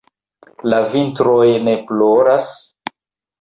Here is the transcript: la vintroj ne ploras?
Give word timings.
la 0.71 0.79
vintroj 0.93 1.43
ne 1.67 1.77
ploras? 1.91 2.49